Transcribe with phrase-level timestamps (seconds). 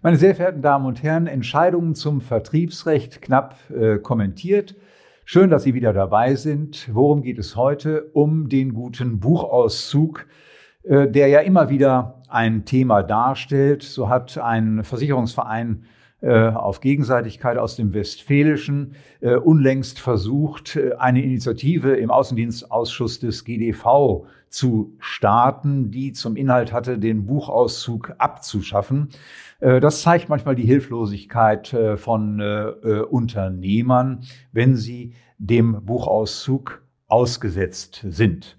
[0.00, 4.76] Meine sehr verehrten Damen und Herren, Entscheidungen zum Vertriebsrecht knapp äh, kommentiert.
[5.24, 6.88] Schön, dass Sie wieder dabei sind.
[6.92, 8.08] Worum geht es heute?
[8.12, 10.26] Um den guten Buchauszug,
[10.84, 13.82] äh, der ja immer wieder ein Thema darstellt.
[13.82, 15.82] So hat ein Versicherungsverein
[16.26, 24.26] auf Gegenseitigkeit aus dem Westfälischen äh, unlängst versucht, äh, eine Initiative im Außendienstausschuss des GDV
[24.48, 29.10] zu starten, die zum Inhalt hatte, den Buchauszug abzuschaffen.
[29.60, 34.20] Das zeigt manchmal die Hilflosigkeit von Unternehmern,
[34.52, 38.56] wenn sie dem Buchauszug ausgesetzt sind.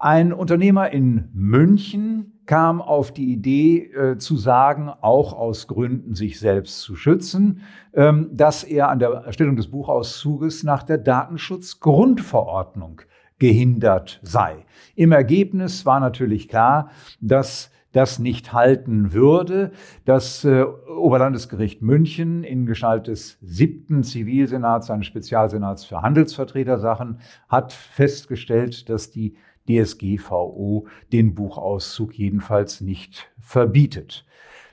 [0.00, 6.40] Ein Unternehmer in München kam auf die Idee äh, zu sagen, auch aus Gründen, sich
[6.40, 7.60] selbst zu schützen,
[7.92, 13.02] ähm, dass er an der Erstellung des Buchauszuges nach der Datenschutzgrundverordnung
[13.38, 14.64] gehindert sei.
[14.96, 19.72] Im Ergebnis war natürlich klar, dass das nicht halten würde.
[20.06, 28.88] Das äh, Oberlandesgericht München in Gestalt des siebten Zivilsenats, eines Spezialsenats für Handelsvertretersachen, hat festgestellt,
[28.88, 29.36] dass die
[29.68, 34.24] DSGVO den Buchauszug jedenfalls nicht verbietet.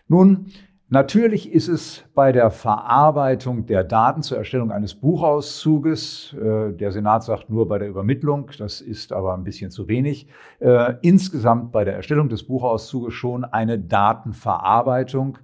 [0.07, 0.52] Nun,
[0.89, 7.23] Natürlich ist es bei der Verarbeitung der Daten zur Erstellung eines Buchauszuges, äh, der Senat
[7.23, 10.27] sagt nur bei der Übermittlung, das ist aber ein bisschen zu wenig,
[10.59, 15.39] äh, insgesamt bei der Erstellung des Buchauszuges schon eine Datenverarbeitung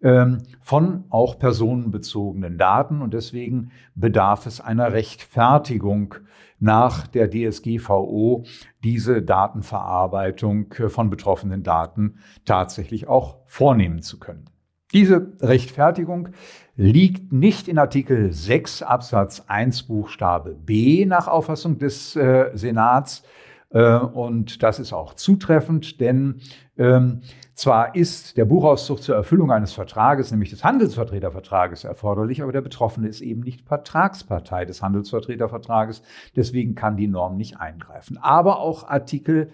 [0.00, 6.14] ähm, von auch personenbezogenen Daten und deswegen bedarf es einer Rechtfertigung
[6.60, 8.44] nach der DSGVO
[8.82, 14.48] diese Datenverarbeitung äh, von betroffenen Daten tatsächlich auch vornehmen zu können.
[14.92, 16.30] Diese Rechtfertigung
[16.76, 23.22] liegt nicht in Artikel 6 Absatz 1 Buchstabe B nach Auffassung des äh, Senats,
[23.70, 26.40] äh, und das ist auch zutreffend, denn
[26.78, 27.20] ähm,
[27.54, 33.08] zwar ist der Buchauszug zur Erfüllung eines Vertrages, nämlich des Handelsvertretervertrages, erforderlich, aber der Betroffene
[33.08, 36.02] ist eben nicht Vertragspartei des Handelsvertretervertrages.
[36.36, 38.16] Deswegen kann die Norm nicht eingreifen.
[38.18, 39.50] Aber auch Artikel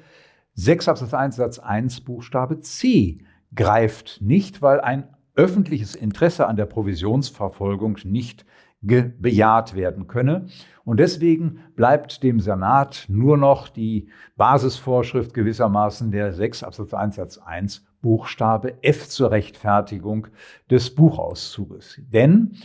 [0.55, 3.19] 6 Absatz 1 Satz 1 Buchstabe C
[3.55, 8.45] greift nicht, weil ein öffentliches Interesse an der Provisionsverfolgung nicht
[8.81, 10.47] bejaht werden könne.
[10.85, 17.39] Und deswegen bleibt dem Senat nur noch die Basisvorschrift gewissermaßen der 6 Absatz 1 Satz
[17.39, 20.27] 1 Buchstabe F zur Rechtfertigung
[20.71, 21.99] des Buchauszuges.
[22.13, 22.59] Denn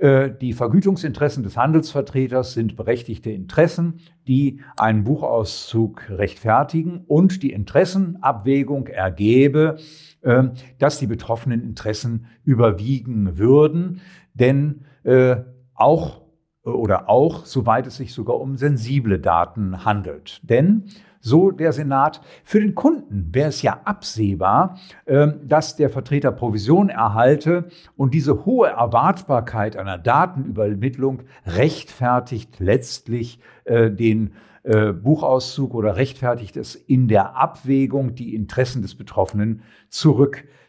[0.00, 9.78] die Vergütungsinteressen des Handelsvertreters sind berechtigte Interessen, die einen Buchauszug rechtfertigen und die Interessenabwägung ergebe,
[10.20, 10.44] äh,
[10.78, 14.00] dass die betroffenen Interessen überwiegen würden.
[14.34, 15.36] Denn äh,
[15.74, 16.27] auch
[16.64, 20.40] oder auch, soweit es sich sogar um sensible Daten handelt.
[20.42, 20.84] Denn,
[21.20, 26.90] so der Senat, für den Kunden wäre es ja absehbar, ähm, dass der Vertreter Provision
[26.90, 34.32] erhalte und diese hohe Erwartbarkeit einer Datenübermittlung rechtfertigt letztlich äh, den
[34.62, 39.62] äh, Buchauszug oder rechtfertigt es in der Abwägung, die Interessen des Betroffenen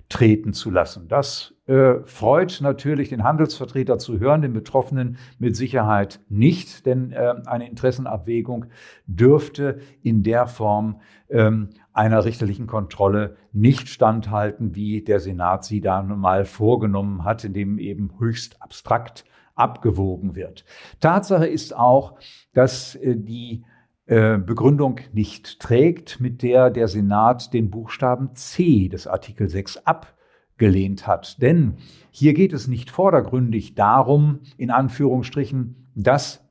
[0.10, 1.08] zurücktreten zu lassen.
[1.08, 7.36] Das äh, freut natürlich den Handelsvertreter zu hören, den Betroffenen mit Sicherheit nicht, denn äh,
[7.46, 8.66] eine Interessenabwägung
[9.06, 11.00] dürfte in der Form
[11.30, 17.78] ähm, einer richterlichen Kontrolle nicht standhalten, wie der Senat sie da mal vorgenommen hat, indem
[17.78, 20.64] eben höchst abstrakt abgewogen wird.
[21.02, 22.18] Tatsache ist auch,
[22.54, 23.64] dass äh, die
[24.10, 30.16] Begründung nicht trägt, mit der der Senat den Buchstaben C des Artikel 6 ab
[30.58, 31.42] gelehnt hat.
[31.42, 31.76] Denn
[32.10, 36.44] hier geht es nicht vordergründig darum, in Anführungsstrichen, dass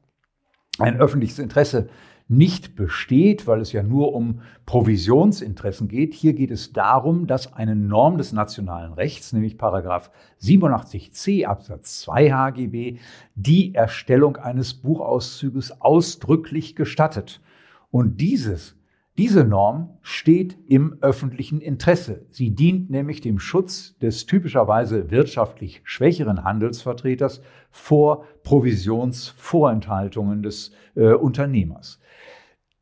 [0.79, 1.89] ein öffentliches Interesse
[2.29, 6.13] nicht besteht, weil es ja nur um Provisionsinteressen geht.
[6.13, 10.11] Hier geht es darum, dass eine Norm des nationalen Rechts, nämlich Paragraph
[10.43, 12.99] 87c Absatz 2 HGB,
[13.35, 17.41] die Erstellung eines Buchauszuges ausdrücklich gestattet.
[17.91, 18.78] Und dieses
[19.19, 22.25] diese Norm steht im öffentlichen Interesse.
[22.31, 27.43] Sie dient nämlich dem Schutz des typischerweise wirtschaftlich schwächeren Handelsvertreters
[27.73, 31.99] vor Provisionsvorenthaltungen des äh, Unternehmers.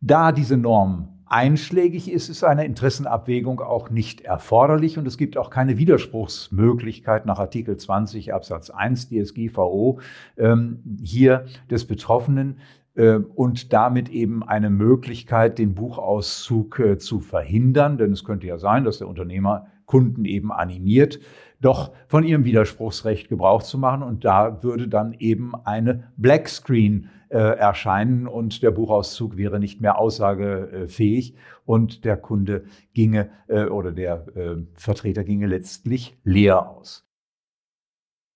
[0.02, 5.48] Da diese Norm einschlägig ist, ist eine Interessenabwägung auch nicht erforderlich und es gibt auch
[5.48, 10.00] keine Widerspruchsmöglichkeit nach Artikel 20 Absatz 1 DSGVO
[10.36, 12.58] ähm, hier des Betroffenen,
[12.96, 17.98] und damit eben eine Möglichkeit, den Buchauszug äh, zu verhindern.
[17.98, 21.20] Denn es könnte ja sein, dass der Unternehmer Kunden eben animiert,
[21.60, 24.02] doch von ihrem Widerspruchsrecht Gebrauch zu machen.
[24.02, 29.80] Und da würde dann eben eine Black Screen äh, erscheinen und der Buchauszug wäre nicht
[29.80, 31.34] mehr aussagefähig
[31.64, 32.64] und der Kunde
[32.94, 34.26] ginge äh, oder der
[34.74, 37.05] Vertreter ginge letztlich leer aus.